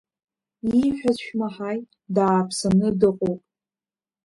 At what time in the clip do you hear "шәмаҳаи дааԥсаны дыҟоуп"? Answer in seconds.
1.25-3.41